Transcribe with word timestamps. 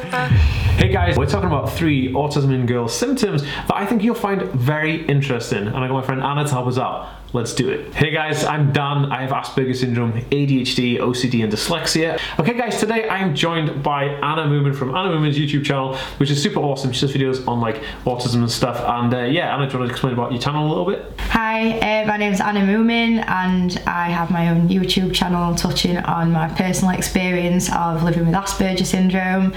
Hey 0.00 0.88
guys, 0.90 1.18
we're 1.18 1.26
talking 1.26 1.48
about 1.48 1.72
three 1.72 2.10
autism 2.12 2.54
in 2.54 2.64
girls 2.64 2.96
symptoms 2.96 3.42
that 3.42 3.74
I 3.74 3.84
think 3.84 4.02
you'll 4.02 4.14
find 4.14 4.42
very 4.42 5.04
interesting. 5.06 5.66
And 5.66 5.76
I 5.76 5.88
got 5.88 5.92
my 5.92 6.02
friend 6.02 6.22
Anna 6.22 6.44
to 6.44 6.50
help 6.50 6.68
us 6.68 6.78
out. 6.78 7.08
Let's 7.32 7.54
do 7.54 7.68
it. 7.68 7.94
Hey 7.94 8.10
guys, 8.10 8.42
I'm 8.42 8.72
Dan. 8.72 9.12
I 9.12 9.22
have 9.22 9.30
Asperger's 9.30 9.78
syndrome, 9.78 10.14
ADHD, 10.14 10.98
OCD, 10.98 11.44
and 11.44 11.52
dyslexia. 11.52 12.18
Okay, 12.40 12.54
guys, 12.54 12.80
today 12.80 13.08
I'm 13.08 13.36
joined 13.36 13.84
by 13.84 14.06
Anna 14.06 14.46
Moomin 14.46 14.74
from 14.74 14.96
Anna 14.96 15.10
Moomin's 15.10 15.38
YouTube 15.38 15.64
channel, 15.64 15.96
which 16.16 16.28
is 16.28 16.42
super 16.42 16.58
awesome. 16.58 16.90
She 16.90 17.06
does 17.06 17.14
videos 17.14 17.46
on 17.46 17.60
like 17.60 17.84
autism 18.04 18.40
and 18.40 18.50
stuff. 18.50 18.80
And 18.84 19.14
uh, 19.14 19.18
yeah, 19.26 19.54
Anna, 19.54 19.68
do 19.68 19.74
you 19.74 19.78
want 19.78 19.90
to 19.90 19.92
explain 19.92 20.12
about 20.12 20.32
your 20.32 20.40
channel 20.40 20.66
a 20.66 20.68
little 20.68 20.84
bit? 20.84 21.20
Hi, 21.20 21.78
uh, 21.78 22.06
my 22.08 22.16
name 22.16 22.32
is 22.32 22.40
Anna 22.40 22.62
Moomin, 22.62 23.24
and 23.28 23.80
I 23.86 24.08
have 24.08 24.32
my 24.32 24.48
own 24.48 24.68
YouTube 24.68 25.14
channel 25.14 25.54
touching 25.54 25.98
on 25.98 26.32
my 26.32 26.48
personal 26.48 26.96
experience 26.96 27.72
of 27.72 28.02
living 28.02 28.26
with 28.26 28.34
Asperger's 28.34 28.88
syndrome 28.88 29.54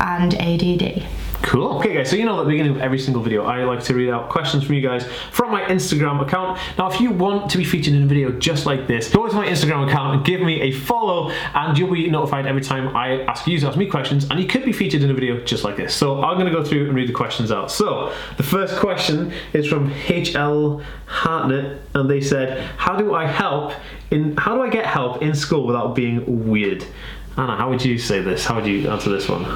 and 0.00 0.34
ADD. 0.36 1.06
Cool. 1.42 1.78
Okay, 1.78 1.94
guys, 1.94 2.10
so 2.10 2.16
you 2.16 2.24
know 2.24 2.38
at 2.38 2.44
the 2.44 2.50
beginning 2.50 2.76
of 2.76 2.82
every 2.82 2.98
single 2.98 3.22
video, 3.22 3.44
I 3.44 3.64
like 3.64 3.82
to 3.84 3.94
read 3.94 4.10
out 4.10 4.28
questions 4.28 4.62
from 4.62 4.74
you 4.74 4.82
guys 4.82 5.06
from 5.32 5.50
my 5.50 5.62
Instagram 5.62 6.20
account. 6.20 6.60
Now, 6.76 6.90
if 6.90 7.00
you 7.00 7.10
want 7.10 7.50
to 7.50 7.58
be 7.58 7.64
featured 7.64 7.94
in 7.94 8.02
a 8.02 8.06
video 8.06 8.30
just 8.32 8.66
like 8.66 8.86
this, 8.86 9.10
go 9.10 9.26
to 9.26 9.34
my 9.34 9.46
Instagram 9.46 9.88
account 9.88 10.16
and 10.16 10.24
give 10.24 10.42
me 10.42 10.60
a 10.60 10.70
follow, 10.70 11.30
and 11.30 11.76
you'll 11.78 11.92
be 11.92 12.08
notified 12.10 12.46
every 12.46 12.60
time 12.60 12.94
I 12.94 13.22
ask 13.22 13.46
you 13.46 13.58
to 13.58 13.68
ask 13.68 13.78
me 13.78 13.86
questions, 13.86 14.28
and 14.30 14.38
you 14.38 14.46
could 14.46 14.64
be 14.64 14.72
featured 14.72 15.02
in 15.02 15.10
a 15.10 15.14
video 15.14 15.40
just 15.40 15.64
like 15.64 15.76
this. 15.76 15.94
So 15.94 16.22
I'm 16.22 16.34
going 16.38 16.46
to 16.46 16.56
go 16.56 16.62
through 16.62 16.84
and 16.86 16.94
read 16.94 17.08
the 17.08 17.14
questions 17.14 17.50
out. 17.50 17.70
So 17.70 18.14
the 18.36 18.42
first 18.42 18.76
question 18.76 19.32
is 19.54 19.66
from 19.66 19.90
HL 19.92 20.84
Hartnett, 21.06 21.80
and 21.94 22.08
they 22.08 22.20
said, 22.20 22.62
"How 22.76 22.96
do 22.96 23.14
I 23.14 23.26
help 23.26 23.72
in? 24.10 24.36
How 24.36 24.54
do 24.54 24.62
I 24.62 24.68
get 24.68 24.84
help 24.84 25.22
in 25.22 25.34
school 25.34 25.66
without 25.66 25.94
being 25.94 26.48
weird?" 26.48 26.84
Anna, 27.36 27.56
how 27.56 27.70
would 27.70 27.82
you 27.84 27.96
say 27.96 28.20
this? 28.20 28.44
How 28.44 28.56
would 28.56 28.66
you 28.66 28.90
answer 28.90 29.08
this 29.08 29.28
one? 29.28 29.46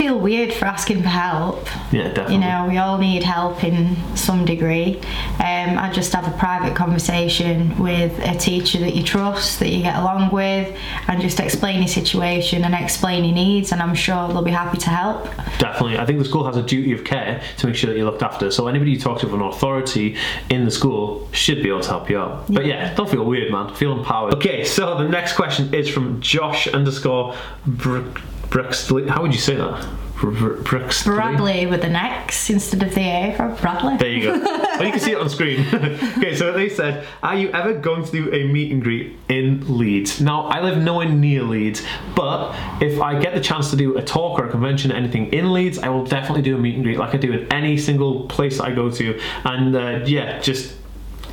Feel 0.00 0.18
weird 0.18 0.54
for 0.54 0.64
asking 0.64 1.02
for 1.02 1.10
help. 1.10 1.66
Yeah, 1.92 2.04
definitely. 2.04 2.36
You 2.36 2.40
know, 2.40 2.66
we 2.66 2.78
all 2.78 2.96
need 2.96 3.22
help 3.22 3.62
in 3.62 3.98
some 4.16 4.46
degree. 4.46 4.96
Um, 5.38 5.76
I 5.76 5.90
just 5.92 6.14
have 6.14 6.26
a 6.26 6.34
private 6.38 6.74
conversation 6.74 7.78
with 7.78 8.18
a 8.20 8.34
teacher 8.34 8.78
that 8.78 8.94
you 8.94 9.02
trust, 9.02 9.58
that 9.58 9.68
you 9.68 9.82
get 9.82 9.96
along 9.96 10.30
with, 10.32 10.74
and 11.06 11.20
just 11.20 11.38
explain 11.38 11.80
your 11.80 11.88
situation 11.88 12.64
and 12.64 12.74
explain 12.74 13.26
your 13.26 13.34
needs, 13.34 13.72
and 13.72 13.82
I'm 13.82 13.94
sure 13.94 14.26
they'll 14.28 14.40
be 14.40 14.50
happy 14.50 14.78
to 14.78 14.88
help. 14.88 15.24
Definitely. 15.58 15.98
I 15.98 16.06
think 16.06 16.18
the 16.18 16.24
school 16.24 16.46
has 16.46 16.56
a 16.56 16.62
duty 16.62 16.92
of 16.92 17.04
care 17.04 17.42
to 17.58 17.66
make 17.66 17.76
sure 17.76 17.90
that 17.90 17.96
you're 17.98 18.06
looked 18.06 18.22
after. 18.22 18.50
So 18.50 18.68
anybody 18.68 18.92
you 18.92 18.98
talk 18.98 19.20
to 19.20 19.26
with 19.26 19.34
an 19.34 19.42
authority 19.42 20.16
in 20.48 20.64
the 20.64 20.70
school 20.70 21.28
should 21.32 21.62
be 21.62 21.68
able 21.68 21.82
to 21.82 21.90
help 21.90 22.08
you 22.08 22.18
out. 22.18 22.50
But 22.50 22.64
yeah, 22.64 22.94
don't 22.94 23.10
feel 23.10 23.26
weird, 23.26 23.52
man. 23.52 23.74
Feel 23.74 23.98
empowered. 23.98 24.34
Okay, 24.36 24.64
so 24.64 24.96
the 24.96 25.10
next 25.10 25.34
question 25.34 25.74
is 25.74 25.90
from 25.90 26.22
Josh 26.22 26.68
underscore 26.68 27.36
Brook. 27.66 28.22
Brixley. 28.50 29.08
How 29.08 29.22
would 29.22 29.32
you 29.32 29.40
say 29.40 29.56
that? 29.56 29.88
Br- 30.20 30.30
Br- 30.30 30.62
Brixley? 30.62 31.04
Bradley 31.14 31.66
with 31.66 31.82
an 31.82 31.96
X 31.96 32.50
instead 32.50 32.82
of 32.82 32.94
the 32.94 33.00
A 33.00 33.34
for 33.36 33.48
Bradley. 33.60 33.96
There 33.96 34.08
you 34.08 34.22
go. 34.24 34.38
well, 34.40 34.84
you 34.84 34.90
can 34.90 35.00
see 35.00 35.12
it 35.12 35.18
on 35.18 35.30
screen. 35.30 35.66
okay, 35.74 36.36
so 36.36 36.52
they 36.52 36.68
said, 36.68 37.06
Are 37.22 37.36
you 37.36 37.48
ever 37.50 37.72
going 37.74 38.04
to 38.04 38.10
do 38.10 38.32
a 38.32 38.46
meet 38.46 38.70
and 38.70 38.82
greet 38.82 39.16
in 39.28 39.78
Leeds? 39.78 40.20
Now, 40.20 40.42
I 40.46 40.60
live 40.60 40.76
nowhere 40.78 41.08
near 41.08 41.42
Leeds, 41.42 41.82
but 42.14 42.54
if 42.82 43.00
I 43.00 43.18
get 43.18 43.34
the 43.34 43.40
chance 43.40 43.70
to 43.70 43.76
do 43.76 43.96
a 43.96 44.02
talk 44.02 44.38
or 44.38 44.46
a 44.46 44.50
convention, 44.50 44.92
or 44.92 44.96
anything 44.96 45.32
in 45.32 45.52
Leeds, 45.52 45.78
I 45.78 45.88
will 45.88 46.04
definitely 46.04 46.42
do 46.42 46.56
a 46.56 46.58
meet 46.58 46.74
and 46.74 46.84
greet 46.84 46.98
like 46.98 47.14
I 47.14 47.18
do 47.18 47.32
in 47.32 47.50
any 47.52 47.78
single 47.78 48.24
place 48.26 48.60
I 48.60 48.74
go 48.74 48.90
to. 48.90 49.18
And 49.44 49.74
uh, 49.74 50.00
yeah, 50.04 50.38
just 50.40 50.76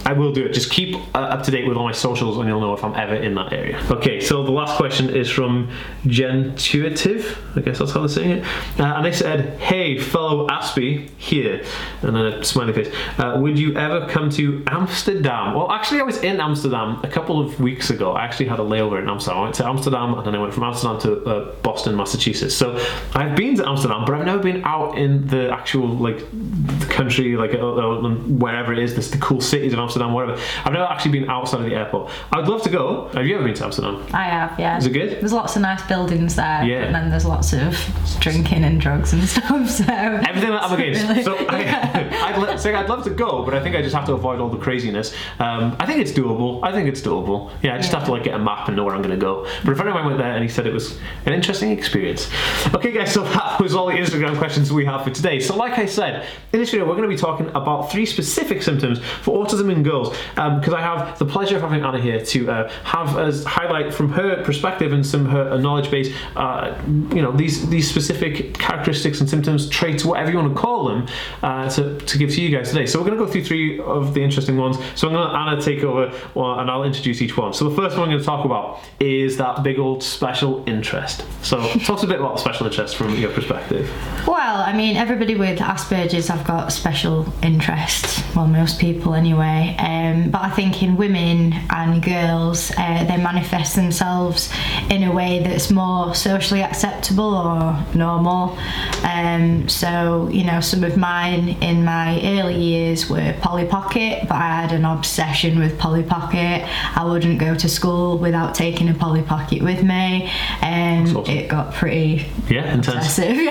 I 0.08 0.13
will 0.13 0.31
do 0.31 0.45
it. 0.45 0.53
Just 0.53 0.72
keep 0.72 0.95
uh, 1.13 1.17
up 1.17 1.44
to 1.44 1.52
date 1.52 1.67
with 1.67 1.75
all 1.75 1.83
my 1.83 1.91
socials, 1.91 2.38
and 2.38 2.47
you'll 2.47 2.61
know 2.61 2.73
if 2.73 2.81
I'm 2.81 2.95
ever 2.95 3.16
in 3.16 3.36
that 3.36 3.52
area. 3.52 3.77
Okay, 3.91 4.22
so 4.22 4.41
the 4.41 4.53
last 4.53 4.77
question 4.77 5.13
is 5.13 5.30
from 5.30 5.69
Gentuitive. 6.05 7.38
I 7.58 7.59
guess 7.59 7.80
that's 7.80 7.91
how 7.91 8.00
they're 8.00 8.08
saying 8.08 8.31
it. 8.38 8.45
Uh, 8.80 8.85
and 8.85 9.05
they 9.05 9.11
said, 9.11 9.59
"Hey, 9.59 9.97
fellow 9.97 10.47
Aspie, 10.47 11.09
here," 11.17 11.61
and 12.03 12.16
then 12.16 12.25
a 12.25 12.44
smiley 12.45 12.72
face. 12.72 12.89
Uh, 13.17 13.38
would 13.41 13.59
you 13.59 13.75
ever 13.75 14.08
come 14.08 14.30
to 14.30 14.63
Amsterdam? 14.67 15.53
Well, 15.53 15.69
actually, 15.73 16.00
I 16.00 16.03
was 16.03 16.19
in 16.23 16.40
Amsterdam 16.40 17.01
a 17.03 17.09
couple 17.09 17.41
of 17.41 17.59
weeks 17.59 17.90
ago. 17.90 18.13
I 18.13 18.23
actually 18.23 18.47
had 18.47 18.59
a 18.59 18.63
layover 18.63 19.01
in 19.01 19.09
Amsterdam. 19.09 19.40
I 19.40 19.44
went 19.44 19.56
to 19.56 19.67
Amsterdam, 19.67 20.13
and 20.13 20.25
then 20.25 20.35
I 20.35 20.40
went 20.40 20.53
from 20.53 20.63
Amsterdam 20.63 21.01
to 21.01 21.25
uh, 21.25 21.56
Boston, 21.63 21.97
Massachusetts. 21.97 22.56
So 22.56 22.81
I've 23.13 23.35
been 23.35 23.57
to 23.57 23.67
Amsterdam, 23.67 24.06
but 24.06 24.16
I've 24.16 24.25
never 24.25 24.41
been 24.41 24.63
out 24.63 24.97
in 24.97 25.28
the 25.28 25.51
actual 25.51 25.90
like 25.90 26.19
the 26.31 26.85
country, 26.85 27.35
like 27.35 27.53
uh, 27.53 27.75
uh, 27.75 28.09
wherever 28.44 28.72
it 28.72 28.79
is. 28.79 28.96
This 28.96 29.12
the 29.12 29.17
cool 29.17 29.41
cities 29.41 29.73
of 29.73 29.79
Amsterdam, 29.79 29.97
whatever. 30.13 30.41
I've 30.66 30.74
never 30.74 30.85
actually 30.85 31.19
been 31.19 31.30
outside 31.30 31.62
of 31.62 31.66
the 31.69 31.75
airport. 31.75 32.12
I'd 32.31 32.47
love 32.47 32.62
to 32.63 32.69
go. 32.69 33.09
Have 33.13 33.25
you 33.25 33.35
ever 33.35 33.44
been 33.46 33.53
to 33.56 33.66
Amsterdam? 33.66 34.06
I 34.13 34.24
have, 34.24 34.59
yeah. 34.59 34.78
Is 34.78 34.85
it 34.85 34.91
good? 34.91 35.19
There's 35.19 35.34
lots 35.34 35.56
of 35.56 35.62
nice 35.62 35.81
buildings 35.88 36.35
there, 36.35 36.63
Yeah. 36.63 36.84
and 36.84 36.96
then 36.96 37.09
there's 37.09 37.25
lots 37.25 37.53
of 37.53 37.78
drinking 38.19 38.63
and 38.63 38.80
drugs 38.80 39.13
and 39.13 39.24
stuff. 39.28 39.69
So 39.69 39.84
Everything 39.88 40.50
that 40.52 40.63
I'm 40.63 40.74
against. 40.80 41.08
Really? 41.08 41.24
So 41.24 41.35
I, 41.50 42.44
I'd, 42.52 42.59
say 42.59 42.74
I'd 42.74 42.90
love 42.90 43.03
to 43.06 43.09
go, 43.09 43.44
but 43.44 43.53
I 43.53 43.62
think 43.62 43.75
I 43.75 43.81
just 43.81 43.96
have 43.96 44.06
to 44.06 44.13
avoid 44.13 44.40
all 44.40 44.50
the 44.50 44.58
craziness. 44.58 45.13
Um, 45.40 45.75
I 45.80 45.85
think 45.85 46.00
it's 46.00 46.12
doable. 46.12 46.59
I 46.64 46.72
think 46.72 46.88
it's 46.88 47.02
doable. 47.02 47.52
Yeah, 47.62 47.75
I 47.75 47.78
just 47.78 47.91
have 47.94 48.06
to 48.06 48.12
like 48.12 48.24
get 48.24 48.34
a 48.35 48.40
map 48.40 48.68
and 48.68 48.75
know 48.78 48.84
where 48.85 48.96
I'm 48.96 49.02
going 49.02 49.18
to 49.18 49.24
go. 49.24 49.47
But 49.64 49.72
a 49.72 49.75
friend 49.75 49.90
of 49.90 49.96
mine 49.96 50.06
went 50.06 50.18
there 50.18 50.31
and 50.34 50.44
he 50.44 50.50
said 50.50 50.66
it 50.68 50.74
was 50.74 50.97
an 51.25 51.34
interesting 51.34 51.72
experience. 51.72 52.29
Okay, 52.74 52.91
guys, 52.91 53.14
so 53.14 53.24
that 53.24 53.59
was 53.62 53.75
all 53.75 53.88
the 53.88 53.94
Instagram 53.94 54.38
questions 54.38 54.72
we 54.72 54.85
have 54.85 55.03
for 55.03 55.09
today. 55.12 55.40
So, 55.40 55.56
like 55.56 55.78
I 55.78 55.85
said, 55.85 56.25
in 56.53 56.59
this 56.59 56.72
video, 56.72 56.85
we're 56.85 56.96
going 56.96 57.09
to 57.09 57.16
be 57.16 57.18
talking 57.19 57.47
about 57.50 57.91
three 57.91 58.06
specific 58.06 58.62
symptoms 58.64 59.00
for 59.22 59.46
autism 59.46 59.72
in 59.72 59.84
girls 59.88 60.16
because 60.36 60.74
I 60.74 60.81
have 60.81 61.18
the 61.20 61.25
pleasure 61.25 61.56
of 61.56 61.62
having 61.62 61.84
Anna 61.84 62.00
here 62.00 62.24
to 62.24 62.52
uh, 62.52 62.70
have 62.84 63.18
us 63.18 63.44
highlight 63.44 63.94
from 63.94 64.09
her 64.12 64.44
perspective 64.44 64.94
and 64.94 65.06
some 65.06 65.25
her 65.25 65.58
knowledge 65.58 65.90
base, 65.90 66.14
uh, 66.36 66.80
you 67.16 67.22
know, 67.22 67.31
these 67.31 67.68
these 67.70 67.90
specific 67.90 68.58
characteristics 68.58 69.20
and 69.22 69.30
symptoms, 69.30 69.70
traits, 69.70 70.06
whatever 70.06 70.31
you 70.31 70.38
want 70.38 70.56
to 70.56 70.62
call 70.62 70.88
them, 70.90 71.08
uh, 71.44 71.70
to, 71.70 71.97
to 72.00 72.18
give 72.18 72.30
to 72.31 72.42
you 72.42 72.56
guys 72.56 72.70
today. 72.70 72.86
So 72.86 73.00
we're 73.00 73.08
going 73.08 73.18
to 73.18 73.26
go 73.26 73.31
through 73.31 73.46
three 73.46 73.80
of 73.80 74.14
the 74.14 74.24
interesting 74.24 74.58
ones. 74.58 74.78
So 74.96 75.08
I'm 75.08 75.14
going 75.14 75.30
to 75.30 75.36
Anna 75.36 75.62
take 75.62 75.84
over 75.84 76.06
and 76.36 76.72
I'll 76.72 76.84
introduce 76.84 77.22
each 77.22 77.36
one. 77.38 77.53
So 77.53 77.70
the 77.70 77.76
first 77.76 77.97
one 77.97 78.06
I'm 78.06 78.12
going 78.12 78.20
to 78.20 78.26
talk 78.26 78.46
about 78.46 78.80
is 79.00 79.38
that 79.38 79.64
big 79.64 79.80
old 79.80 80.03
special 80.03 80.64
interest. 80.68 81.26
So 81.42 81.58
talk 81.80 82.03
a 82.03 82.08
bit 82.08 82.20
about 82.20 82.40
special 82.40 82.68
interest 82.68 82.96
from 82.96 83.16
your 83.16 83.31
perspective. 83.31 83.90
Well, 84.28 84.62
I 84.62 84.74
mean, 84.74 84.97
everybody 84.97 85.36
with 85.36 85.59
Asperger's 85.59 86.28
have 86.28 86.46
got 86.46 86.72
special 86.72 87.31
interests. 87.42 88.22
Well, 88.36 88.47
most 88.47 88.80
people 88.80 89.14
anyway. 89.14 89.66
Um, 89.78 90.29
but 90.31 90.41
I 90.41 90.50
think 90.50 90.81
in 90.83 90.97
women 90.97 91.53
and 91.69 92.01
girls, 92.03 92.72
uh, 92.78 93.03
they 93.05 93.17
manifest 93.17 93.75
themselves 93.75 94.51
in 94.89 95.03
a 95.03 95.11
way 95.11 95.41
that's 95.44 95.69
more 95.72 96.13
socially 96.16 96.61
acceptable 96.63 97.33
or 97.35 97.83
normal. 97.95 98.57
Um, 99.03 99.67
so, 99.69 100.28
you 100.31 100.44
know, 100.44 100.59
some 100.61 100.83
of 100.83 100.97
mine 100.97 101.50
in 101.61 101.83
my 101.85 102.19
early 102.23 102.55
years 102.61 103.09
were 103.09 103.33
Polly 103.41 103.66
Pocket, 103.66 104.28
but 104.28 104.35
I 104.35 104.61
had 104.61 104.72
an 104.72 104.85
obsession 104.85 105.59
with 105.59 105.78
Polly 105.78 106.03
Pocket. 106.03 106.63
I 106.97 107.03
wouldn't 107.05 107.39
go 107.39 107.55
to 107.55 107.69
school 107.69 108.17
without 108.17 108.55
taking 108.55 108.89
a 108.89 108.94
Polly 108.94 109.22
Pocket 109.22 109.61
with 109.61 109.84
me. 109.84 110.29
Um, 110.61 111.03
awesome. 111.17 111.25
It 111.25 111.47
got 111.47 111.73
pretty 111.73 112.25
Yeah, 112.49 112.73
obsessive. 112.75 113.38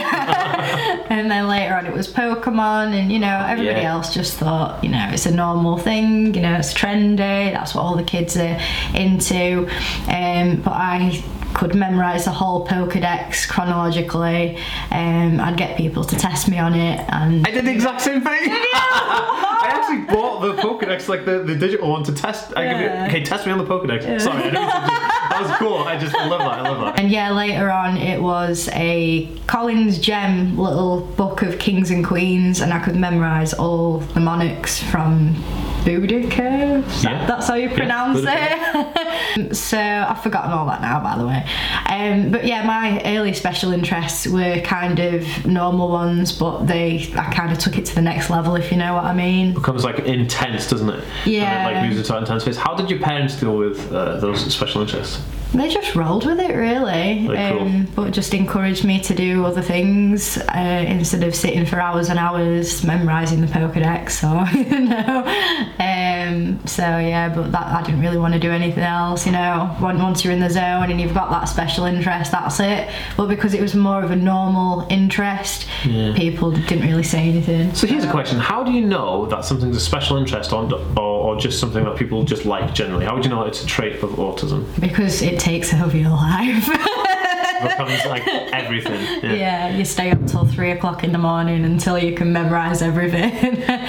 And 1.09 1.31
then 1.31 1.47
later 1.48 1.75
on, 1.75 1.87
it 1.87 1.93
was 1.94 2.09
Pokemon, 2.12 2.93
and 2.93 3.12
you 3.12 3.19
know, 3.19 3.44
everybody 3.48 3.81
Yeah. 3.81 3.93
else 3.94 4.12
just 4.12 4.34
thought, 4.37 4.83
you 4.83 4.91
know, 4.91 5.09
it's 5.12 5.27
a 5.27 5.31
normal 5.34 5.78
thing, 5.78 6.06
you 6.34 6.41
know, 6.43 6.55
it's 6.55 6.72
trendy, 6.75 7.53
that's 7.53 7.75
what 7.75 7.83
all 7.83 7.97
the 7.97 8.03
kids 8.05 8.37
are 8.37 8.59
into. 8.94 9.67
Um, 10.09 10.62
but 10.62 10.72
I 10.72 11.22
could 11.55 11.75
memorize 11.75 12.25
the 12.27 12.31
whole 12.33 12.67
Pokedex 12.67 13.49
chronologically. 13.49 14.59
Um, 14.91 15.41
I'd 15.41 15.56
get 15.56 15.77
people 15.78 16.05
to 16.05 16.16
test 16.16 16.49
me 16.49 16.59
on 16.59 16.75
it, 16.75 17.00
and 17.09 17.47
I 17.47 17.50
did 17.50 17.65
the 17.65 17.72
exact 17.72 18.03
same 18.03 18.21
thing. 18.21 18.50
I 18.50 19.69
actually 19.72 20.15
bought 20.15 20.41
the 20.41 20.53
Pokedex, 20.62 21.09
like 21.09 21.25
the, 21.25 21.39
the 21.43 21.55
digital 21.55 21.91
one, 21.91 22.05
to 22.05 22.12
test. 22.15 22.53
I 22.56 22.65
Yeah. 22.65 23.25
test 23.25 23.47
me 23.47 23.53
on 23.53 23.59
the 23.59 23.65
Pokedex. 23.65 24.21
Sorry, 24.21 24.43
I 24.45 24.50
just, 24.50 24.55
that 24.55 25.39
was 25.43 25.50
cool. 25.59 25.78
I 25.78 25.97
just 25.99 26.15
love 26.15 26.39
that. 26.41 26.59
I 26.59 26.61
love 26.61 26.81
that. 26.81 27.00
And 27.00 27.11
yeah, 27.11 27.31
later 27.33 27.71
on 27.71 27.97
it 27.97 28.21
was 28.22 28.69
a 28.72 29.27
Collins 29.47 29.99
Gem 29.99 30.59
little 30.59 31.01
book 31.01 31.42
of 31.42 31.59
kings 31.59 31.91
and 31.91 32.04
queens, 32.04 32.60
and 32.60 32.72
I 32.72 32.81
could 32.81 32.97
memorise 32.97 33.54
all 33.54 33.98
the 33.98 34.21
monarchs 34.21 34.83
from 34.83 35.34
That- 35.86 37.03
Yeah. 37.04 37.27
That's 37.27 37.48
how 37.48 37.54
you 37.54 37.68
Yeah, 37.68 37.77
pronounce 37.77 38.21
it. 38.22 39.56
so 39.56 39.78
I've 39.78 40.22
forgotten 40.22 40.50
all 40.53 40.66
that 40.66 40.80
now, 40.83 41.00
by 41.00 41.16
the 41.16 41.27
way. 41.27 41.47
Um, 41.88 42.30
but 42.30 42.44
yeah, 42.44 42.65
my 42.66 43.00
early 43.04 43.33
special 43.33 43.72
interests 43.72 44.27
were 44.27 44.60
kind 44.60 44.98
of 44.98 45.47
normal 45.47 45.88
ones, 45.91 46.33
but 46.33 46.66
they 46.66 47.12
I 47.16 47.33
kind 47.33 47.53
of 47.53 47.59
took 47.59 47.78
it 47.78 47.86
to 47.86 47.94
the 47.94 48.03
next 48.03 48.30
level, 48.30 48.56
if 48.56 48.71
you 48.71 48.78
know 48.78 48.94
what 48.94 49.04
I 49.04 49.15
mean. 49.15 49.54
becomes 49.54 49.84
like 49.84 50.00
intense, 50.00 50.68
doesn't 50.68 50.88
it? 50.91 51.04
Yeah. 51.24 51.42
And 51.44 51.66
then, 51.66 51.83
like 51.83 51.91
moves 51.91 51.98
into 52.09 52.18
intense 52.18 52.44
phase. 52.44 52.56
How 52.56 52.74
did 52.74 52.91
your 52.91 52.98
parents 53.00 53.38
deal 53.38 53.56
with 53.56 53.92
uh, 53.92 54.18
those 54.21 54.53
special 54.53 54.83
interests? 54.83 55.21
They 55.57 55.69
just 55.69 55.95
rolled 55.95 56.27
with 56.27 56.39
it, 56.41 56.55
really, 56.55 57.27
Very 57.27 57.59
cool. 57.59 57.67
um, 57.67 57.89
but 57.95 58.11
just 58.13 58.35
encouraged 58.35 58.85
me 58.85 59.01
to 59.01 59.15
do 59.15 59.45
other 59.45 59.63
things 59.63 60.37
uh, 60.39 60.85
instead 60.87 61.23
of 61.25 61.35
sitting 61.35 61.65
for 61.67 61.81
hours 61.81 62.09
and 62.11 62.19
hours 62.19 62.85
memorising 62.85 63.41
the 63.41 63.47
Pokedex 63.47 64.23
or 64.23 64.47
you 64.75 64.81
know. 64.89 65.25
Um, 65.79 65.97
Um, 66.27 66.67
so 66.67 66.83
yeah, 66.83 67.33
but 67.33 67.53
that 67.53 67.67
I 67.67 67.83
didn't 67.85 68.01
really 68.01 68.19
want 68.19 68.35
to 68.35 68.41
do 68.41 68.51
anything 68.51 68.83
else. 68.83 69.27
You 69.27 69.33
know, 69.33 69.75
Once- 69.81 70.25
you're 70.25 70.33
in 70.33 70.41
the 70.41 70.51
zone 70.51 70.91
and 70.91 71.01
you've 71.01 71.15
got 71.15 71.31
that 71.31 71.45
special 71.45 71.85
interest, 71.85 72.33
that's 72.33 72.59
it. 72.59 72.89
But 73.17 73.29
because 73.29 73.55
it 73.55 73.61
was 73.61 73.75
more 73.77 74.03
of 74.03 74.11
a 74.11 74.17
normal 74.17 74.87
interest, 74.91 75.69
people 75.85 76.51
didn't 76.51 76.83
really 76.89 77.05
say 77.05 77.29
anything. 77.29 77.75
So 77.75 77.87
here's 77.87 78.03
a 78.05 78.11
question: 78.11 78.39
How 78.41 78.65
do 78.65 78.73
you 78.73 78.81
know 78.85 79.27
that 79.27 79.45
something's 79.45 79.77
a 79.77 79.81
special 79.81 80.17
interest 80.17 80.53
or, 80.53 80.65
or, 81.27 81.37
just 81.37 81.61
something 81.61 81.84
that 81.84 81.97
people 81.97 82.25
just 82.25 82.45
like 82.45 82.75
generally? 82.75 83.05
How 83.05 83.15
would 83.15 83.25
you 83.25 83.31
know 83.31 83.43
it's 83.45 83.63
a 83.63 83.67
trait 83.67 84.03
of 84.03 84.11
autism? 84.11 84.65
Because 84.81 85.23
it 85.23 85.39
takes 85.39 85.73
over 85.75 85.97
your 85.97 86.11
life. 86.11 86.69
It 86.69 87.63
becomes 87.71 88.05
like 88.07 88.27
everything. 88.27 89.01
Yeah. 89.23 89.33
yeah, 89.33 89.77
you 89.77 89.84
stay 89.84 90.11
up 90.11 90.27
till 90.27 90.47
three 90.47 90.71
o'clock 90.71 91.05
in 91.05 91.13
the 91.13 91.19
morning 91.19 91.65
until 91.65 91.99
you 91.99 92.15
can 92.15 92.33
memorize 92.33 92.83
everything. 92.83 93.33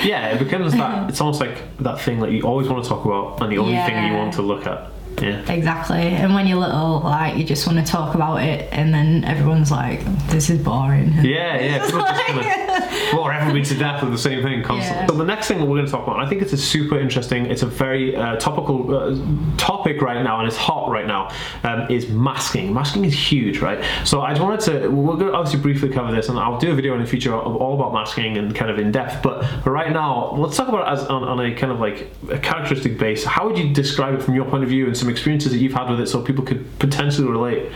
Yeah, 0.07 0.29
it 0.29 0.39
becomes 0.39 0.73
that. 0.73 1.09
It's 1.09 1.21
almost 1.21 1.39
like 1.39 1.57
that 1.79 1.99
thing 2.01 2.19
that 2.19 2.31
you 2.31 2.43
always 2.43 2.67
want 2.69 2.83
to 2.83 2.89
talk 2.89 3.05
about, 3.05 3.41
and 3.41 3.51
the 3.51 3.57
only 3.57 3.77
thing 3.77 4.07
you 4.07 4.13
want 4.17 4.33
to 4.35 4.41
look 4.41 4.65
at. 4.67 4.91
Yeah. 5.21 5.51
Exactly. 5.51 5.99
And 5.99 6.33
when 6.33 6.47
you're 6.47 6.59
little, 6.59 7.01
like 7.01 7.37
you 7.37 7.43
just 7.43 7.65
want 7.65 7.79
to 7.79 7.91
talk 7.91 8.15
about 8.15 8.43
it, 8.43 8.71
and 8.71 8.93
then 8.93 9.23
everyone's 9.23 9.71
like, 9.71 10.03
"This 10.27 10.49
is 10.49 10.59
boring." 10.63 11.13
Yeah, 11.23 11.59
yeah. 11.59 11.85
People 11.85 12.01
just 12.01 12.25
kind 12.25 12.39
of 12.39 12.45
bore 13.11 13.31
everybody 13.33 13.63
to 13.63 13.75
death 13.75 14.01
with 14.01 14.11
the 14.11 14.17
same 14.17 14.41
thing 14.41 14.63
constantly. 14.63 15.01
Yeah. 15.01 15.07
So 15.07 15.15
the 15.15 15.25
next 15.25 15.47
thing 15.47 15.59
that 15.59 15.65
we're 15.65 15.77
going 15.77 15.85
to 15.85 15.91
talk 15.91 16.03
about, 16.03 16.19
I 16.19 16.27
think 16.27 16.41
it's 16.41 16.53
a 16.53 16.57
super 16.57 16.99
interesting, 16.99 17.45
it's 17.45 17.63
a 17.63 17.67
very 17.67 18.15
uh, 18.15 18.35
topical 18.37 18.95
uh, 18.95 19.17
topic 19.57 20.01
right 20.01 20.21
now, 20.23 20.39
and 20.39 20.47
it's 20.47 20.57
hot 20.57 20.89
right 20.89 21.07
now, 21.07 21.31
um, 21.63 21.89
is 21.89 22.09
masking. 22.09 22.73
Masking 22.73 23.05
is 23.05 23.13
huge, 23.13 23.59
right? 23.59 23.83
So 24.05 24.21
I 24.21 24.31
just 24.31 24.41
wanted 24.41 24.59
to, 24.61 24.87
we're 24.89 25.15
going 25.15 25.31
to 25.31 25.33
obviously 25.33 25.61
briefly 25.61 25.89
cover 25.89 26.11
this, 26.11 26.29
and 26.29 26.39
I'll 26.39 26.59
do 26.59 26.71
a 26.71 26.75
video 26.75 26.93
in 26.93 27.01
the 27.01 27.07
future 27.07 27.33
of 27.33 27.55
all 27.55 27.75
about 27.75 27.93
masking 27.93 28.37
and 28.37 28.55
kind 28.55 28.71
of 28.71 28.79
in 28.79 28.91
depth. 28.91 29.21
But 29.21 29.45
for 29.63 29.71
right 29.71 29.91
now, 29.91 30.33
let's 30.35 30.57
talk 30.57 30.67
about 30.67 30.87
it 30.87 30.99
as 30.99 31.07
on, 31.07 31.23
on 31.23 31.39
a 31.39 31.53
kind 31.53 31.71
of 31.71 31.79
like 31.79 32.11
a 32.29 32.39
characteristic 32.39 32.97
base. 32.97 33.23
How 33.23 33.47
would 33.47 33.57
you 33.57 33.73
describe 33.73 34.13
it 34.15 34.23
from 34.23 34.35
your 34.35 34.45
point 34.45 34.63
of 34.63 34.69
view 34.69 34.85
and 34.87 34.97
some 34.97 35.06
experiences 35.09 35.51
that 35.51 35.59
you've 35.59 35.73
had 35.73 35.89
with 35.89 35.99
it, 35.99 36.07
so 36.07 36.21
people 36.21 36.43
could 36.43 36.79
potentially 36.79 37.27
relate 37.27 37.71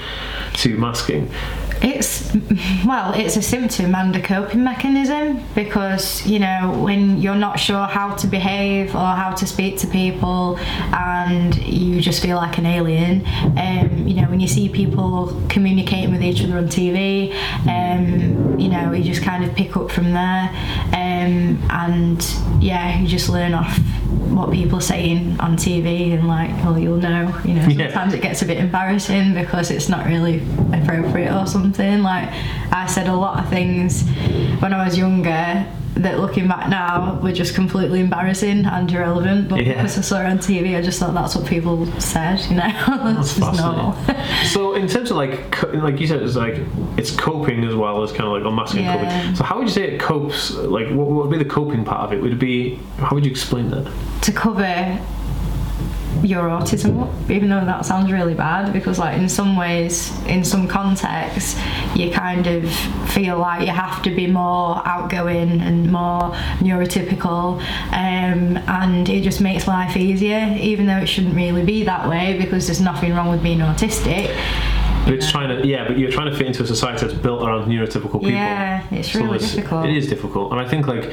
to 0.55 0.77
masking? 0.77 1.31
It's 1.83 2.31
well, 2.85 3.13
it's 3.13 3.37
a 3.37 3.41
symptom 3.41 3.95
and 3.95 4.15
a 4.15 4.21
coping 4.21 4.63
mechanism 4.63 5.43
because 5.55 6.25
you 6.27 6.37
know 6.37 6.79
when 6.83 7.17
you're 7.17 7.33
not 7.33 7.59
sure 7.59 7.87
how 7.87 8.13
to 8.15 8.27
behave 8.27 8.93
or 8.93 9.15
how 9.15 9.31
to 9.31 9.47
speak 9.47 9.79
to 9.79 9.87
people, 9.87 10.59
and 10.93 11.57
you 11.65 11.99
just 11.99 12.21
feel 12.21 12.37
like 12.37 12.59
an 12.59 12.67
alien. 12.67 13.25
Um, 13.57 14.07
you 14.07 14.21
know 14.21 14.29
when 14.29 14.39
you 14.39 14.47
see 14.47 14.69
people 14.69 15.41
communicating 15.49 16.11
with 16.11 16.21
each 16.21 16.43
other 16.43 16.57
on 16.59 16.67
TV, 16.67 17.33
um, 17.67 18.59
you 18.59 18.69
know 18.69 18.91
you 18.91 19.03
just 19.03 19.23
kind 19.23 19.43
of 19.43 19.55
pick 19.55 19.75
up 19.75 19.89
from 19.89 20.11
there, 20.11 20.49
and 21.69 22.35
yeah, 22.59 22.99
you 22.99 23.07
just 23.07 23.29
learn 23.29 23.53
off 23.53 23.77
what 24.31 24.51
people 24.51 24.77
are 24.77 24.81
saying 24.81 25.39
on 25.39 25.55
TV 25.57 26.13
and 26.13 26.27
like, 26.27 26.49
well, 26.63 26.77
you'll 26.77 26.97
know. 26.97 27.37
You 27.45 27.55
know, 27.55 27.65
Yeah. 27.67 27.87
sometimes 27.87 28.13
it 28.13 28.21
gets 28.21 28.41
a 28.41 28.45
bit 28.45 28.57
embarrassing 28.57 29.33
because 29.33 29.71
it's 29.71 29.89
not 29.89 30.05
really 30.05 30.41
appropriate 30.73 31.33
or 31.35 31.45
something. 31.45 32.01
Like 32.03 32.29
I 32.71 32.85
said 32.87 33.07
a 33.07 33.15
lot 33.15 33.39
of 33.43 33.49
things 33.49 34.03
when 34.61 34.73
I 34.73 34.83
was 34.85 34.97
younger 34.97 35.65
that 35.95 36.19
looking 36.19 36.47
back 36.47 36.69
now 36.69 37.19
were 37.21 37.33
just 37.33 37.53
completely 37.53 37.99
embarrassing 37.99 38.65
and 38.65 38.91
irrelevant. 38.91 39.49
But 39.49 39.65
Yeah. 39.65 39.73
because 39.73 39.97
I 39.97 40.01
saw 40.01 40.21
it 40.21 40.25
on 40.25 40.37
TV, 40.39 40.77
I 40.77 40.81
just 40.81 40.99
thought 40.99 41.13
that's 41.13 41.35
what 41.35 41.45
people 41.45 41.85
said. 41.99 42.39
You 42.49 42.55
know, 42.57 42.67
that's 42.87 43.37
just 43.37 43.57
normal. 43.61 43.95
so 44.45 44.73
in 44.75 44.87
terms 44.87 45.11
of 45.11 45.17
like 45.17 45.51
co- 45.51 45.67
like 45.69 45.99
you 45.99 46.07
said 46.07 46.21
it's 46.23 46.35
like 46.35 46.55
it's 46.97 47.11
coping 47.11 47.63
as 47.65 47.75
well 47.75 48.03
as 48.03 48.11
kind 48.11 48.23
of 48.23 48.31
like 48.31 48.43
unmasking 48.45 48.83
Yeah. 48.83 48.95
coping 49.21 49.35
so 49.35 49.43
how 49.43 49.57
would 49.57 49.67
you 49.67 49.73
say 49.73 49.83
it 49.93 49.99
copes 49.99 50.51
like 50.51 50.87
what, 50.87 51.07
what 51.07 51.27
would 51.27 51.31
be 51.31 51.37
the 51.37 51.49
coping 51.49 51.83
part 51.83 52.01
of 52.05 52.13
it 52.13 52.21
would 52.21 52.31
it 52.33 52.39
be 52.39 52.75
how 52.97 53.09
would 53.15 53.25
you 53.25 53.31
explain 53.31 53.69
that 53.71 53.91
to 54.21 54.31
cover 54.31 54.99
your 56.23 56.43
autism 56.43 57.01
up, 57.01 57.31
even 57.31 57.49
though 57.49 57.65
that 57.65 57.85
sounds 57.85 58.11
really 58.11 58.33
bad 58.33 58.71
because 58.73 58.99
like 58.99 59.17
in 59.17 59.27
some 59.27 59.55
ways 59.55 60.11
in 60.25 60.43
some 60.43 60.67
contexts 60.67 61.59
you 61.95 62.11
kind 62.11 62.45
of 62.47 62.71
feel 63.09 63.39
like 63.39 63.65
you 63.65 63.73
have 63.73 64.03
to 64.03 64.13
be 64.15 64.27
more 64.27 64.81
outgoing 64.85 65.61
and 65.61 65.91
more 65.91 66.31
neurotypical 66.59 67.59
um, 67.93 68.57
and 68.67 69.09
it 69.09 69.23
just 69.23 69.41
makes 69.41 69.67
life 69.67 69.97
easier 69.97 70.55
even 70.59 70.85
though 70.85 70.97
it 70.97 71.07
shouldn't 71.07 71.35
really 71.35 71.63
be 71.63 71.83
that 71.83 72.07
way 72.07 72.37
because 72.37 72.67
there's 72.67 72.81
nothing 72.81 73.13
wrong 73.13 73.29
with 73.29 73.41
being 73.41 73.59
autistic 73.59 74.29
but 75.05 75.13
it's 75.13 75.29
trying 75.31 75.49
to 75.49 75.67
yeah 75.67 75.87
but 75.87 75.97
you're 75.97 76.11
trying 76.11 76.29
to 76.31 76.35
fit 76.37 76.47
into 76.47 76.63
a 76.63 76.67
society 76.67 77.05
that's 77.05 77.17
built 77.19 77.41
around 77.43 77.67
neurotypical 77.67 78.13
people. 78.13 78.29
Yeah, 78.31 78.83
it's 78.91 79.13
really 79.15 79.37
there's- 79.37 79.55
difficult. 79.55 79.85
it 79.87 79.95
is 79.97 80.07
difficult. 80.07 80.51
And 80.51 80.61
I 80.61 80.67
think 80.67 80.87
like 80.87 81.11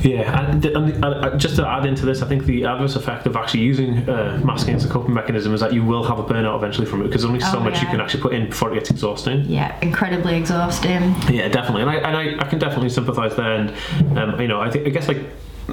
yeah 0.00 0.50
and, 0.50 0.62
th- 0.62 0.74
and, 0.74 1.04
uh, 1.04 1.36
just 1.36 1.56
to 1.56 1.66
add 1.66 1.86
into 1.86 2.04
this 2.04 2.22
I 2.22 2.26
think 2.28 2.44
the 2.44 2.64
adverse 2.64 2.96
effect 2.96 3.26
of 3.26 3.36
actually 3.36 3.60
using 3.60 4.08
uh, 4.08 4.40
masking 4.44 4.74
as 4.74 4.84
a 4.84 4.88
coping 4.88 5.14
mechanism 5.14 5.54
is 5.54 5.60
that 5.60 5.72
you 5.72 5.84
will 5.84 6.02
have 6.04 6.18
a 6.18 6.24
burnout 6.24 6.56
eventually 6.56 6.86
from 6.86 7.00
it 7.02 7.04
because 7.04 7.24
only 7.24 7.40
so 7.40 7.58
Oh, 7.58 7.60
much 7.60 7.80
you 7.80 7.86
can 7.88 8.00
actually 8.00 8.22
put 8.22 8.32
in 8.34 8.48
before 8.48 8.70
it 8.70 8.74
gets 8.74 8.90
exhausting. 8.90 9.44
Yeah 9.46 9.78
incredibly 9.82 10.36
exhausting. 10.36 11.14
Yeah, 11.30 11.48
definitely, 11.48 11.82
and 11.82 11.90
I 11.90 11.94
and 11.96 12.16
I, 12.16 12.44
I 12.44 12.48
can 12.48 12.58
definitely 12.58 12.88
sympathise 12.88 13.36
there, 13.36 13.52
and 13.54 14.18
um, 14.18 14.40
you 14.40 14.48
know, 14.48 14.60
I 14.60 14.70
think 14.70 14.86
I 14.86 14.90
guess 14.90 15.08
like 15.08 15.18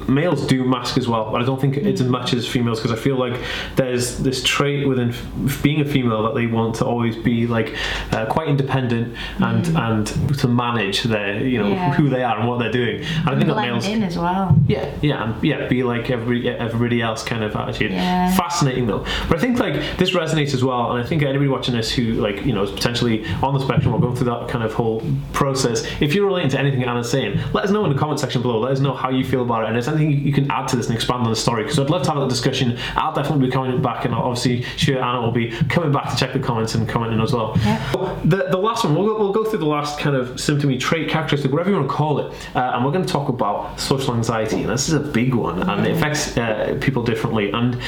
males 0.08 0.46
do 0.46 0.64
mask 0.64 0.96
as 0.98 1.08
well, 1.08 1.30
but 1.30 1.40
I 1.42 1.44
don't 1.44 1.60
think 1.60 1.76
it's 1.76 2.00
as 2.00 2.08
much 2.08 2.32
as 2.32 2.46
females 2.48 2.80
because 2.80 2.96
I 2.98 3.00
feel 3.02 3.16
like 3.16 3.40
there's 3.76 4.18
this 4.18 4.42
trait 4.42 4.86
within 4.88 5.10
f- 5.10 5.62
being 5.62 5.80
a 5.80 5.84
female 5.84 6.22
that 6.24 6.34
they 6.34 6.46
want 6.46 6.76
to 6.76 6.84
always 6.86 7.16
be 7.16 7.46
like 7.46 7.76
uh, 8.12 8.26
quite 8.26 8.48
independent 8.48 9.16
and 9.38 9.66
and 9.76 10.06
to 10.38 10.48
manage 10.48 11.02
their 11.04 11.44
you 11.46 11.58
know 11.58 11.68
Yeah. 11.68 11.92
who 11.94 12.08
they 12.08 12.22
are 12.22 12.38
and 12.38 12.48
what 12.48 12.58
they're 12.58 12.72
doing. 12.72 13.02
And 13.02 13.28
I 13.30 13.34
think 13.34 13.46
that 13.46 13.54
blend 13.54 13.72
males 13.72 13.86
in 13.88 14.02
as 14.02 14.16
well 14.18 14.56
yeah, 14.66 14.90
yeah, 15.02 15.24
and 15.24 15.44
yeah, 15.44 15.66
be 15.68 15.82
like 15.82 16.10
every 16.10 16.48
everybody 16.48 17.02
else 17.02 17.22
kind 17.22 17.42
of 17.44 17.54
attitude. 17.56 17.92
Yeah. 17.92 18.30
Fascinating 18.36 18.86
though. 18.86 19.04
But 19.28 19.38
I 19.38 19.40
think 19.40 19.58
like 19.58 19.74
this 19.98 20.10
resonates 20.12 20.54
as 20.54 20.62
well, 20.64 20.92
and 20.92 21.02
I 21.02 21.06
think 21.06 21.22
anybody 21.22 21.48
watching 21.48 21.74
this 21.74 21.90
who 21.92 22.04
like 22.14 22.44
you 22.44 22.52
know 22.52 22.62
is 22.62 22.70
potentially 22.70 23.24
on 23.42 23.54
the 23.54 23.60
spectrum 23.60 23.94
or 23.94 24.00
going 24.00 24.16
through 24.16 24.26
that 24.26 24.48
kind 24.48 24.64
of 24.64 24.72
whole 24.74 25.02
process, 25.32 25.84
if 26.00 26.14
you're 26.14 26.26
relating 26.26 26.50
to 26.50 26.58
anything 26.58 26.84
Anna's 26.84 27.10
saying, 27.10 27.38
let 27.52 27.64
us 27.64 27.70
know 27.70 27.84
in 27.84 27.92
the 27.92 27.98
comment 27.98 28.20
section 28.20 28.42
below. 28.42 28.60
Let 28.60 28.72
us 28.72 28.80
know 28.80 28.94
how 28.94 29.10
you 29.10 29.24
feel 29.24 29.42
about 29.42 29.64
it, 29.64 29.68
and 29.68 29.78
if 29.78 29.84
anything 29.90 30.26
you 30.26 30.32
can 30.32 30.50
add 30.50 30.68
to 30.68 30.76
this 30.76 30.86
and 30.86 30.94
expand 30.94 31.24
on 31.24 31.30
the 31.30 31.36
story, 31.36 31.64
because 31.64 31.78
I'd 31.78 31.90
love 31.90 32.02
to 32.04 32.10
have 32.10 32.20
that 32.20 32.28
discussion. 32.28 32.78
I'll 32.96 33.14
definitely 33.14 33.46
be 33.46 33.52
coming 33.52 33.82
back, 33.82 34.04
and 34.04 34.14
I'll 34.14 34.22
obviously 34.22 34.62
sure 34.76 35.02
Anna 35.02 35.20
will 35.20 35.32
be 35.32 35.50
coming 35.68 35.92
back 35.92 36.10
to 36.10 36.16
check 36.16 36.32
the 36.32 36.38
comments 36.38 36.74
and 36.74 36.88
commenting 36.88 37.20
as 37.20 37.32
well. 37.32 37.54
Yeah. 37.58 37.78
The, 38.24 38.48
the 38.50 38.58
last 38.58 38.84
one, 38.84 38.94
we'll 38.94 39.06
go, 39.06 39.18
we'll 39.18 39.32
go 39.32 39.44
through 39.44 39.60
the 39.60 39.66
last 39.66 39.98
kind 39.98 40.16
of 40.16 40.40
symptom, 40.40 40.76
trait, 40.78 41.08
characteristic, 41.08 41.52
whatever 41.52 41.70
you 41.70 41.76
want 41.76 41.88
to 41.88 41.94
call 41.94 42.18
it, 42.20 42.32
uh, 42.54 42.72
and 42.74 42.84
we're 42.84 42.92
going 42.92 43.04
to 43.04 43.12
talk 43.12 43.28
about 43.28 43.80
social 43.80 44.14
anxiety. 44.14 44.62
And 44.62 44.70
this 44.70 44.88
is 44.88 44.94
a 44.94 45.00
big 45.00 45.34
one, 45.34 45.68
and 45.68 45.86
it 45.86 45.96
affects 45.96 46.36
uh, 46.36 46.78
people 46.80 47.02
differently. 47.02 47.50
And 47.50 47.80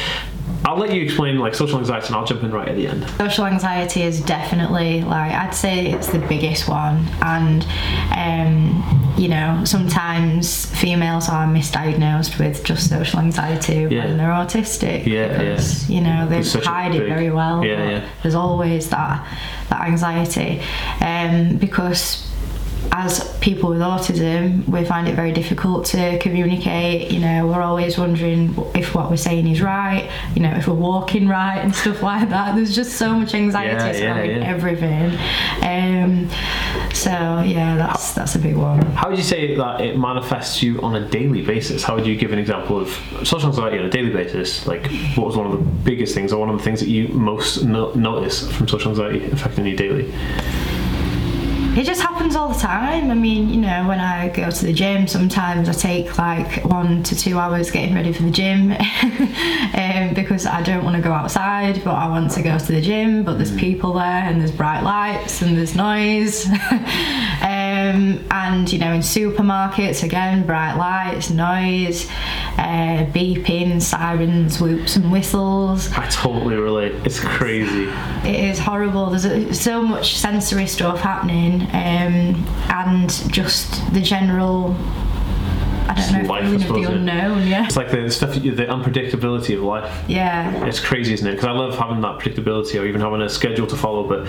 I'll 0.65 0.79
let 0.79 0.95
you 0.95 1.03
explain 1.03 1.39
like 1.39 1.55
social 1.55 1.79
anxiety, 1.79 2.07
and 2.07 2.17
I'll 2.17 2.25
jump 2.25 2.43
in 2.45 2.53
right 2.53 2.69
at 2.69 2.77
the 2.77 2.87
end. 2.87 3.09
Social 3.19 3.47
anxiety 3.47 4.03
is 4.03 4.21
definitely 4.21 5.03
like 5.03 5.33
I'd 5.33 5.55
say 5.55 5.91
it's 5.91 6.09
the 6.13 6.21
biggest 6.21 6.69
one, 6.69 7.05
and 7.21 7.67
um, 8.17 9.15
you 9.19 9.29
know 9.29 9.63
sometimes 9.65 10.67
females 10.81 11.29
are 11.29 11.47
misdiagnosed 11.47 12.39
with 12.39 12.63
just 12.65 12.89
social 12.89 13.19
anxiety 13.19 13.87
Yeah. 13.91 14.07
when 14.07 14.19
they're 14.19 14.29
autistic 14.31 15.05
Yeah, 15.05 15.29
because 15.37 15.91
you 15.91 16.01
know 16.01 16.29
they 16.29 16.39
It's 16.39 16.51
such 16.53 16.67
a 16.67 16.71
hide 16.71 16.95
it 16.95 17.09
very 17.09 17.31
well. 17.31 17.65
yeah, 17.65 17.91
yeah. 17.91 18.09
There's 18.23 18.37
always 18.37 18.89
that 18.91 19.27
that 19.69 19.81
anxiety, 19.89 20.61
um, 21.01 21.57
because 21.57 22.29
as 22.91 23.37
people 23.39 23.71
with 23.71 23.81
autism, 23.81 24.67
we 24.69 24.85
find 24.85 25.09
it 25.09 25.15
very 25.15 25.33
difficult 25.33 25.87
to 25.87 26.19
communicate. 26.19 27.11
You 27.11 27.21
know, 27.21 27.47
we're 27.47 27.63
always 27.63 27.97
wondering 27.97 28.55
if 28.75 28.95
what 28.95 29.11
we're 29.11 29.17
saying 29.17 29.47
is 29.47 29.63
right. 29.63 30.11
You 30.35 30.43
know, 30.43 30.51
if 30.51 30.67
we're 30.67 30.75
walking 30.75 31.29
right 31.29 31.59
and 31.59 31.75
stuff 31.75 32.03
like 32.11 32.29
that. 32.31 32.55
There's 32.57 32.75
just 32.75 32.93
so 32.97 33.15
much 33.15 33.35
anxiety 33.35 34.01
Yeah, 34.01 34.23
yeah, 34.23 34.39
yeah. 34.39 34.47
everything. 34.47 35.11
Um, 35.63 36.29
so 36.93 37.11
yeah, 37.47 37.77
that's 37.77 38.15
that's 38.15 38.35
a 38.35 38.39
big 38.39 38.57
one. 38.57 38.83
How 38.93 39.09
would 39.09 39.19
you 39.19 39.25
say 39.25 39.55
that 39.57 39.81
it 39.81 39.99
manifests 39.99 40.63
you 40.63 40.81
on 40.83 40.97
a 40.97 41.09
daily 41.09 41.43
basis? 41.43 41.83
How 41.83 41.95
would 41.95 42.07
you 42.07 42.17
give 42.17 42.33
an 42.33 42.39
example 42.39 42.79
of 42.81 42.89
social 43.25 43.49
anxiety 43.49 43.79
on 43.79 43.85
a 43.87 43.91
daily 43.91 44.11
basis? 44.11 44.67
Like, 44.67 44.87
what 45.17 45.27
was 45.27 45.37
one 45.37 45.47
of 45.47 45.53
the 45.53 45.65
biggest 45.85 46.15
things, 46.15 46.33
or 46.33 46.39
one 46.41 46.51
of 46.51 46.59
the 46.59 46.65
things 46.65 46.81
that 46.81 46.89
you 46.89 47.09
most 47.09 47.65
no- 47.65 47.93
notice 47.95 48.51
from 48.53 48.69
social 48.69 48.91
anxiety 48.91 49.25
affecting 49.31 49.67
you 49.67 49.77
daily? 49.77 50.13
It 51.75 51.85
just 51.85 52.03
happens 52.03 52.37
all 52.37 52.51
the 52.51 52.59
time. 52.59 53.11
I 53.11 53.15
mean, 53.15 53.49
you 53.49 53.59
know, 53.59 53.89
when 53.89 53.99
I 53.99 54.29
go 54.29 54.51
to 54.51 54.67
the 54.67 54.75
gym, 54.75 55.07
sometimes 55.09 55.71
I 55.71 55.73
take 55.73 56.19
like 56.19 56.63
one 56.67 57.03
to 57.05 57.17
two 57.17 57.39
hours 57.39 57.71
getting 57.71 57.95
ready 57.95 58.13
for 58.13 58.25
the 58.25 58.31
gym 58.31 58.73
um, 58.73 60.13
because 60.13 60.45
I 60.45 60.63
don't 60.63 60.85
want 60.85 60.97
to 60.97 61.03
go 61.03 61.13
outside, 61.13 61.83
but 61.83 61.95
I 61.95 62.09
want 62.09 62.31
to 62.33 62.43
go 62.43 62.59
to 62.59 62.73
the 62.73 62.83
gym. 62.83 63.25
But 63.25 63.39
there's 63.39 63.57
people 63.57 63.95
there, 63.95 64.05
and 64.05 64.39
there's 64.39 64.53
bright 64.53 64.83
lights, 64.83 65.41
and 65.41 65.57
there's 65.57 65.75
noise. 65.75 66.47
and 68.31 68.73
you 68.73 68.79
know, 68.79 68.93
in 68.93 69.01
supermarkets, 69.01 70.03
again, 70.03 70.47
bright 70.47 70.77
lights, 70.77 71.31
noise, 71.31 72.09
uh, 72.59 73.07
beeping, 73.13 73.81
sirens, 73.81 74.61
whoops, 74.61 74.97
and 74.97 75.11
whistles. 75.11 75.91
I 75.93 76.07
totally 76.09 76.57
relate. 76.57 76.93
It's 77.05 77.21
crazy. 77.21 77.89
It 78.29 78.51
is 78.51 78.59
horrible. 78.59 79.11
There's 79.11 79.25
a, 79.25 79.55
so 79.55 79.83
much 79.83 80.17
sensory 80.17 80.67
stuff 80.67 81.01
happening, 81.01 81.63
um, 81.73 82.47
and 82.69 83.11
just 83.33 83.93
the 83.93 84.01
general 84.01 84.77
I 85.89 85.95
don't 85.95 86.23
know, 86.23 86.29
life, 86.29 86.45
I 86.45 86.57
suppose, 86.59 86.83
yeah. 86.83 86.91
unknown. 86.91 87.47
Yeah. 87.47 87.67
It's 87.67 87.77
like 87.77 87.91
the 87.91 88.11
stuff, 88.11 88.35
the 88.35 88.41
unpredictability 88.41 89.57
of 89.57 89.63
life. 89.63 90.05
Yeah. 90.09 90.65
It's 90.65 90.81
crazy, 90.81 91.15
isn't 91.15 91.27
it? 91.27 91.33
Because 91.33 91.47
I 91.47 91.53
love 91.53 91.77
having 91.79 92.01
that 92.03 92.19
predictability 92.19 92.81
or 92.81 92.87
even 92.87 93.01
having 93.01 93.23
a 93.23 93.29
schedule 93.29 93.67
to 93.67 93.77
follow. 93.77 94.09
But 94.09 94.27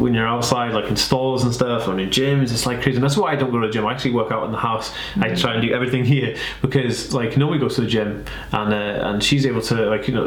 when 0.00 0.14
you're 0.14 0.26
outside, 0.26 0.72
like 0.72 0.86
in 0.86 0.96
stores 0.96 1.42
and 1.42 1.54
stuff, 1.54 1.88
or 1.88 1.98
in 1.98 2.10
gyms, 2.10 2.52
it's 2.52 2.66
like 2.66 2.82
crazy. 2.82 2.96
And 2.96 3.04
that's 3.04 3.16
why 3.16 3.32
I 3.32 3.36
don't 3.36 3.50
go 3.50 3.60
to 3.60 3.66
the 3.66 3.72
gym. 3.72 3.86
I 3.86 3.92
actually 3.92 4.12
work 4.12 4.32
out 4.32 4.44
in 4.44 4.52
the 4.52 4.58
house. 4.58 4.92
I 5.16 5.34
try 5.34 5.54
and 5.54 5.62
do 5.62 5.72
everything 5.72 6.04
here 6.04 6.36
because, 6.62 7.12
like, 7.14 7.36
Noe 7.36 7.56
goes 7.58 7.76
to 7.76 7.82
the 7.82 7.86
gym 7.86 8.24
and 8.52 8.72
uh, 8.72 9.08
and 9.08 9.22
she's 9.22 9.46
able 9.46 9.62
to, 9.62 9.86
like, 9.86 10.08
you 10.08 10.14
know, 10.14 10.26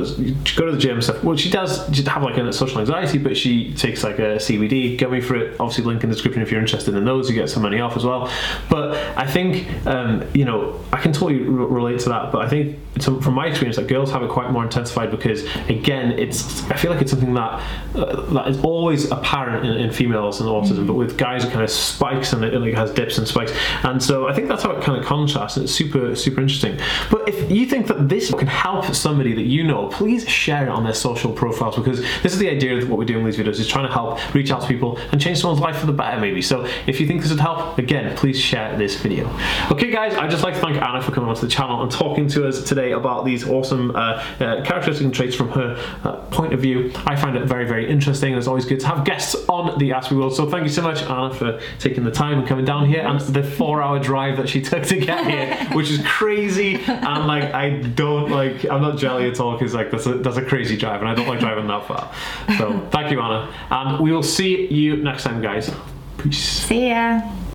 go 0.56 0.66
to 0.66 0.72
the 0.72 0.78
gym 0.78 0.96
and 0.96 1.04
stuff. 1.04 1.24
Well, 1.24 1.38
she 1.38 1.50
does 1.50 1.88
just 1.90 2.08
have 2.08 2.24
like 2.24 2.38
a 2.38 2.52
social 2.54 2.80
anxiety, 2.80 3.18
but 3.18 3.38
she 3.38 3.74
takes 3.74 4.04
like 4.04 4.20
a 4.20 4.38
CBD 4.38 4.98
gummy 4.98 5.22
for 5.22 5.36
it. 5.36 5.60
Obviously, 5.60 5.84
link 5.84 6.04
in 6.04 6.10
the 6.10 6.16
description 6.16 6.42
if 6.42 6.52
you're 6.52 6.62
interested 6.62 6.96
in 6.96 7.06
those. 7.06 7.30
You 7.30 7.36
get 7.36 7.50
some 7.50 7.64
money 7.64 7.80
off 7.80 7.96
as 7.98 8.06
well. 8.06 8.32
But 8.70 8.96
I 9.18 9.26
think, 9.26 9.68
um, 9.86 10.24
you 10.34 10.46
know, 10.46 10.47
I 10.94 10.98
can 10.98 11.14
totally 11.14 11.40
r- 11.42 11.52
relate 11.52 12.00
to 12.02 12.10
that. 12.10 12.32
But 12.32 12.46
I 12.46 12.50
think, 12.50 12.78
so 13.00 13.20
from 13.22 13.34
my 13.34 13.48
experience, 13.48 13.78
that 13.78 13.88
girls 13.88 14.12
have 14.12 14.24
it 14.24 14.30
quite 14.30 14.52
more 14.52 14.64
intensified 14.64 15.12
because, 15.12 15.44
again, 15.70 16.12
it's 16.14 16.64
I 16.70 16.76
feel 16.78 16.92
like 16.92 17.02
it's 17.02 17.12
something 17.12 17.34
that 17.34 17.62
uh, 17.96 18.22
that 18.34 18.48
is 18.48 18.60
always 18.62 19.12
apparent 19.12 19.66
in, 19.66 19.74
in 19.74 19.92
females 19.92 20.40
and 20.42 20.50
autism, 20.50 20.88
but 20.88 20.94
with 20.94 21.18
guys 21.18 21.44
it 21.44 21.52
kind 21.52 21.64
of 21.64 21.70
spikes 21.70 22.34
and 22.34 22.44
it, 22.44 22.54
it 22.54 22.60
like 22.60 22.74
has 22.74 22.92
dips 22.92 23.18
and 23.18 23.28
spikes. 23.28 23.54
And 23.84 24.02
so 24.02 24.28
I 24.28 24.34
think 24.34 24.48
that's 24.48 24.64
how 24.64 24.72
it 24.72 24.84
kind 24.84 25.00
of 25.00 25.06
contrasts. 25.06 25.58
And 25.58 25.64
it's 25.66 25.74
super 25.74 26.16
super 26.16 26.42
interesting. 26.42 26.80
But 27.10 27.28
if 27.30 27.52
you 27.52 27.66
think 27.66 27.88
that 27.88 28.10
this 28.10 28.34
can 28.34 28.48
help 28.48 28.86
somebody 28.94 29.34
that 29.34 29.44
you 29.44 29.64
know, 29.64 29.88
please 29.88 30.28
share 30.28 30.64
it 30.64 30.70
on 30.70 30.84
their 30.84 30.94
social 30.94 31.32
profiles 31.32 31.76
because 31.76 32.00
this 32.22 32.34
is 32.34 32.40
the 32.40 32.50
idea 32.50 32.78
of 32.78 32.90
what 32.90 32.98
we're 32.98 33.06
doing 33.06 33.24
with 33.24 33.36
these 33.36 33.46
videos 33.46 33.60
is 33.60 33.68
trying 33.68 33.88
to 33.88 33.94
help 33.94 34.34
reach 34.34 34.52
out 34.52 34.62
to 34.62 34.68
people 34.68 34.98
and 35.12 35.22
change 35.22 35.40
someone's 35.40 35.62
life 35.62 35.78
for 35.78 35.86
the 35.86 35.94
better 35.94 36.20
maybe. 36.20 36.42
So 36.42 36.68
if 36.86 37.00
you 37.00 37.08
think 37.08 37.22
this 37.22 37.32
would 37.32 37.40
help, 37.40 37.78
again, 37.78 38.16
please 38.16 38.40
share 38.40 38.78
this 38.78 38.96
video. 38.96 39.30
Okay, 39.72 39.92
guys, 39.92 40.16
I'd 40.16 40.30
just 40.30 40.37
like 40.44 40.56
to 40.56 40.60
thank 40.60 40.78
Anna 40.78 41.02
for 41.02 41.12
coming 41.12 41.30
onto 41.30 41.42
the 41.42 41.48
channel 41.48 41.82
and 41.82 41.92
talking 41.92 42.28
to 42.30 42.48
us 42.48 42.64
today 42.64 42.92
about 42.92 43.26
these 43.26 43.48
awesome 43.48 43.96
uh, 43.96 44.00
uh, 44.40 44.64
characteristics 44.64 45.02
and 45.02 45.14
traits 45.14 45.36
from 45.36 45.50
her 45.50 45.76
uh, 46.04 46.18
point 46.32 46.54
of 46.54 46.60
view. 46.60 46.92
I 47.06 47.16
find 47.16 47.36
it 47.36 47.46
very, 47.46 47.66
very 47.66 47.90
interesting, 47.90 48.34
and 48.34 48.38
it's 48.38 48.48
always 48.48 48.66
good 48.66 48.80
to 48.82 48.88
have 48.88 49.06
guests 49.06 49.36
on 49.48 49.78
the 49.80 49.92
Aspie 49.92 50.18
World. 50.18 50.36
So 50.36 50.50
thank 50.50 50.64
you 50.64 50.70
so 50.70 50.82
much, 50.82 51.02
Anna, 51.04 51.34
for 51.34 51.60
taking 51.80 52.04
the 52.04 52.12
time 52.12 52.40
and 52.40 52.48
coming 52.48 52.66
down 52.66 52.88
here 52.88 53.02
and 53.02 53.20
the 53.20 53.44
four-hour 53.44 54.00
drive 54.00 54.38
that 54.38 54.50
she 54.50 54.62
took 54.70 54.84
to 54.84 54.98
get 54.98 55.26
here, 55.26 55.56
which 55.76 55.90
is 55.90 56.02
crazy. 56.06 56.76
And 56.76 57.28
like, 57.28 57.54
I 57.54 57.82
don't 57.82 58.32
like, 58.32 58.66
I'm 58.66 58.82
not 58.82 58.98
jelly 58.98 59.30
at 59.30 59.40
all 59.40 59.58
because 59.58 59.74
like 59.74 59.92
that's 59.92 60.06
a 60.06 60.16
that's 60.16 60.38
a 60.38 60.44
crazy 60.44 60.78
drive, 60.78 61.02
and 61.02 61.10
I 61.10 61.16
don't 61.16 61.28
like 61.28 61.40
driving 61.40 61.68
that 61.68 61.86
far. 61.86 62.12
So 62.58 62.88
thank 62.92 63.12
you, 63.12 63.20
Anna, 63.22 63.54
and 63.70 64.00
we 64.00 64.12
will 64.12 64.24
see 64.24 64.68
you 64.68 64.98
next 64.98 65.24
time, 65.24 65.42
guys. 65.42 65.72
Peace. 66.18 66.38
See 66.40 66.90
ya. 66.90 67.22